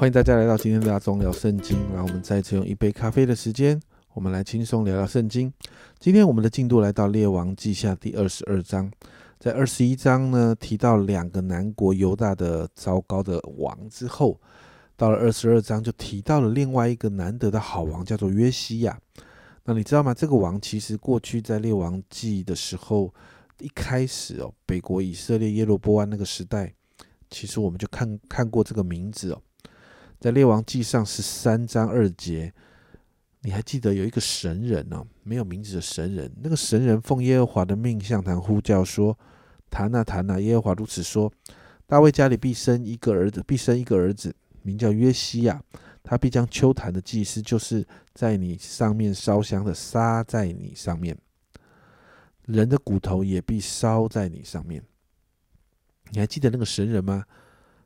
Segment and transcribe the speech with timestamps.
[0.00, 1.76] 欢迎大家来到今天的阿忠聊圣经。
[1.94, 3.78] 让我们再次用一杯咖啡的时间，
[4.14, 5.52] 我们来轻松聊聊圣经。
[5.98, 8.90] 今天我们的进度来到列王记下第二十二章，
[9.38, 14.40] 在二十一章呢提到两个南国犹大的糟糕的王之后，
[14.96, 18.98] 到了二十二章就提到了另外一个难得的好王，叫做约西亚。
[19.64, 20.14] 那你知道吗？
[20.14, 23.12] 这个王其实过去在列王记的时候，
[23.58, 26.72] 一开始哦，北国以色列耶罗波安那个时代，
[27.28, 29.42] 其实我们就看看过这个名字哦。
[30.20, 32.52] 在列王记上十三章二节，
[33.40, 36.30] 你还记得有一个神人哦，没有名字的神人。
[36.42, 39.18] 那个神人奉耶和华的命向坛呼叫说
[39.70, 41.32] ：“谈啊谈啊！”耶和华如此说
[41.88, 45.62] ：“大卫家里必生一个儿子，必生一个儿子，名叫约西亚。
[46.02, 51.14] 他必将秋坛的祭司，就是在你上面烧香的，杀在你上面；
[52.44, 54.82] 人的骨头也必烧在你上面。”
[56.12, 57.24] 你还记得那个神人吗？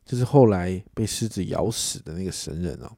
[0.05, 2.91] 就是后来被狮子咬死的那个神人哦，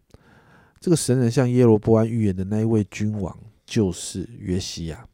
[0.81, 5.07] 这个神人向耶罗波安预言的那一位君王就是约西亚。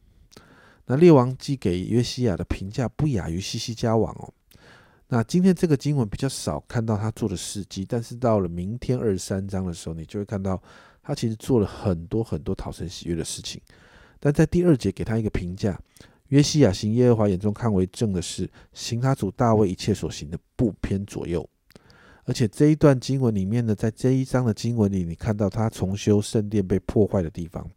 [0.85, 4.33] 那列王记给约西亚的评价不亚于西西家王哦。
[5.07, 10.61] 那今天这个经文比较少看到他做的事迹，但是到了明天二十三章的时候，你就会看到
[11.03, 13.61] 他其实做了很多很多讨神喜悦的事情。
[14.19, 15.79] 但在第二节给他一个评价：
[16.29, 21.47] 约西亚行耶和华眼中看为正的事，行他主大卫一切所行的，不偏左右。
[22.25, 27.69] 而且这一段经文里面呢，在这一章的经文里，你看到他重修圣殿被破坏的地方。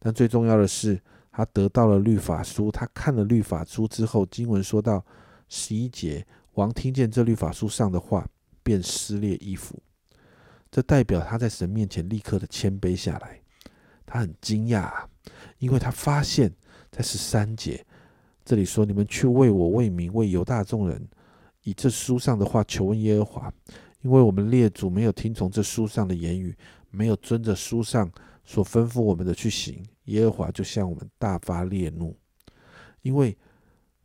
[0.00, 2.72] 但最重要的是，他得到了律法书。
[2.72, 5.04] 他看了律法书之后，经文说到
[5.48, 8.26] 十一节，王听见这律法书上的话，
[8.64, 9.80] 便撕裂衣服。
[10.70, 13.40] 这代表他在神面前立刻的谦卑下来。
[14.04, 14.92] 他很惊讶，
[15.58, 16.52] 因为他发现，
[16.90, 17.84] 在十三节
[18.44, 21.00] 这里说：“你们去为我为民为犹大众人。”
[21.62, 23.52] 以这书上的话求问耶和华，
[24.00, 26.56] 因为我们列祖没有听从这书上的言语，
[26.90, 28.10] 没有遵着书上
[28.44, 32.16] 所吩咐我们的去行，耶和华就向我们大发烈怒。
[33.02, 33.36] 因为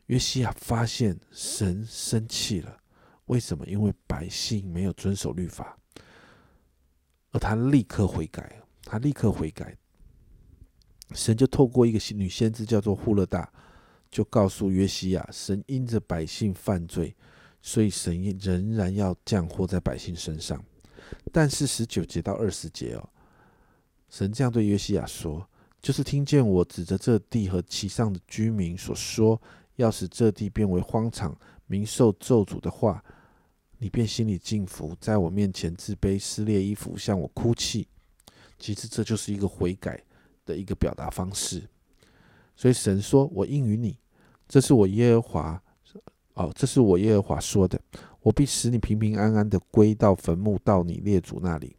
[0.07, 2.77] 约西亚发现神生气了，
[3.25, 3.65] 为什么？
[3.65, 5.77] 因为百姓没有遵守律法，
[7.31, 9.77] 而他立刻悔改，他立刻悔改，
[11.13, 13.49] 神就透过一个女先知叫做户勒大，
[14.11, 17.15] 就告诉约西亚，神因着百姓犯罪。
[17.65, 20.61] 所以神仍然要降祸在百姓身上，
[21.31, 23.09] 但是十九节到二十节哦，
[24.09, 25.47] 神这样对约西亚说
[25.81, 29.41] ：“就是听见我指着这地和其上的居民所说，
[29.77, 31.33] 要使这地变为荒场，
[31.65, 33.01] 民受咒诅的话，
[33.77, 37.87] 你便心里敬服，在我面前自卑，撕裂衣服，向我哭泣。
[38.59, 40.03] 其实这就是一个悔改
[40.45, 41.63] 的一个表达方式。
[42.57, 43.97] 所以神说：我应允你，
[44.49, 45.63] 这是我耶和华。”
[46.33, 47.79] 哦，这是我耶和华说的，
[48.21, 51.75] 我必使你平平安安的归到坟墓，到你列祖那里。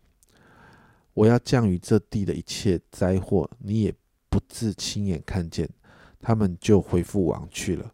[1.13, 3.95] 我要降雨这地的一切灾祸，你也
[4.29, 5.69] 不自亲眼看见，
[6.21, 7.93] 他们就恢复王去了。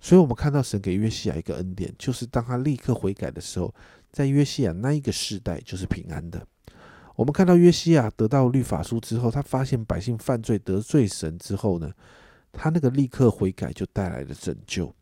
[0.00, 3.74] 所以，我们看到神给约西亚一个恩典，就是当他立刻悔改的时候，
[4.10, 6.46] 在约西亚那一个世代就是平安的。
[7.16, 11.92] 我们看到约西亚得到律法书之后，他发现百姓犯罪得罪神之后呢，
[12.50, 14.94] 他那个立刻悔改就带来了拯救。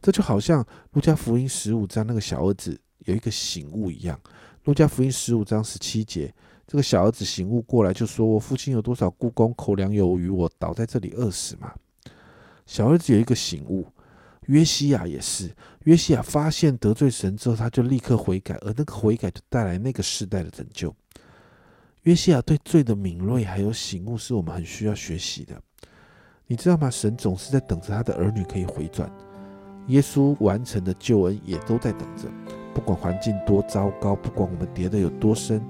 [0.00, 4.18] 这就好像路加福音十五章那个小儿子有一个醒悟一样。
[4.64, 6.32] 路加福音十五章十七节，
[6.66, 11.72] 这个小儿子醒悟过来，就说：“我父亲有多少故宫，口粮有余，我倒在这里饿死吗？”
[12.66, 13.86] 小儿子有一个醒悟。
[14.46, 15.54] 约西亚也是，
[15.84, 20.94] 约西亚发现得罪神之后，他就立刻悔改，而那个悔改就带来那个时代的拯救。
[22.02, 25.60] 约西亚对罪的敏锐还有醒悟，是我们很需要学习的。
[26.46, 26.90] 你知道吗？
[26.90, 29.10] 神总是在等着他的儿女可以回转。
[29.88, 32.28] 耶稣完成的救恩也都在等着，
[32.74, 35.60] 不管环境多糟糕，不管我们跌得有多深，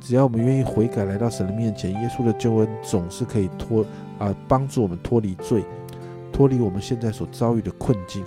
[0.00, 3.84] 只要我们愿意悔改，来到神的面前，耶稣的救恩总是可以脱
[4.18, 5.64] 啊，帮助我们脱离罪，
[6.32, 8.24] 脱离我们现在所遭遇的困境。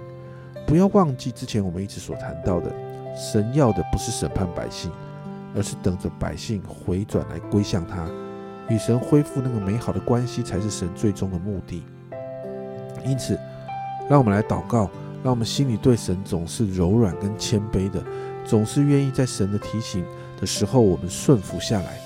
[0.66, 2.70] 不要忘记之前我们一直所谈到的，
[3.16, 4.92] 神要的不是审判百姓，
[5.56, 8.06] 而是等着百姓回转来归向他，
[8.70, 11.84] 与神恢复那个美好的关系，才是神最终的目的。
[13.06, 13.40] 因此，
[14.10, 14.90] 让我们来祷告。
[15.24, 18.02] 让我们心里对神总是柔软跟谦卑的，
[18.46, 20.06] 总是愿意在神的提醒
[20.40, 22.00] 的时候，我们顺服下来，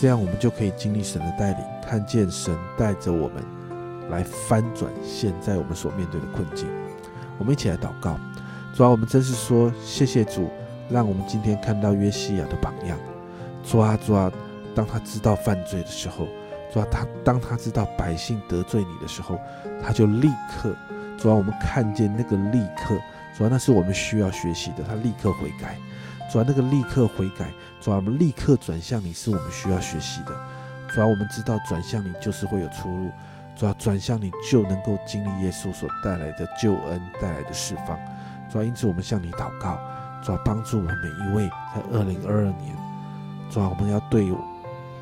[0.00, 3.42] 这样我们就可以经历神的带领，看见神带着我们
[4.10, 6.66] 来翻转现在我们所面对的困境。
[7.38, 8.18] 我们一起来祷告，
[8.74, 10.48] 主啊，我们真是说谢谢主，
[10.88, 12.96] 让我们今天看到约西亚的榜样。
[13.62, 14.32] 主啊，主啊，
[14.74, 16.26] 当他知道犯罪的时候，
[16.72, 19.38] 主啊，他当他知道百姓得罪你的时候，
[19.82, 20.74] 他就立刻。
[21.18, 22.96] 主要我们看见那个立刻，
[23.36, 24.84] 主要那是我们需要学习的。
[24.84, 25.76] 他立刻悔改，
[26.30, 27.50] 主要那个立刻悔改，
[27.80, 30.32] 主要我们立刻转向你，是我们需要学习的。
[30.94, 33.10] 主要我们知道转向你就是会有出路，
[33.56, 37.98] 主要转向你就能够经历耶稣所带来的救恩带来的释放。
[38.50, 39.78] 主要因此我们向你祷告，
[40.22, 42.74] 主要帮助我们每一位在二零二二年，
[43.50, 44.32] 主要我们要对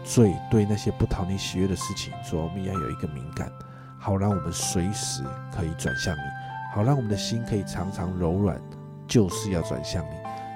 [0.02, 3.48] 罪对那些不讨你喜悦的事情，主要我们要有一个敏感，
[3.98, 5.22] 好让我们随时
[5.54, 6.20] 可以转向你，
[6.74, 8.60] 好让我们的心可以常常柔软，
[9.06, 10.10] 就是要转向你。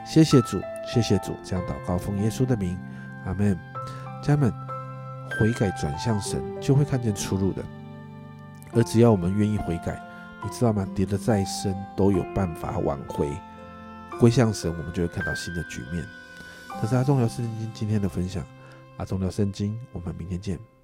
[0.06, 2.78] 谢谢主，谢谢主，这样祷告奉耶稣的名，
[3.26, 3.58] 阿门。
[4.22, 4.52] 家人们，
[5.38, 7.62] 悔改转向神，就会看见出路的。
[8.72, 10.00] 而只要我们愿意悔改，
[10.42, 10.86] 你知道吗？
[10.94, 13.30] 跌得再深，都有办法挽回。
[14.18, 16.04] 归向神，我们就会看到新的局面。
[16.80, 18.44] 这是阿忠聊圣经今天的分享，
[18.98, 20.79] 阿忠聊圣经，我们明天见。